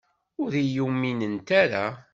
[0.41, 1.85] Ur iyi-uminent ara.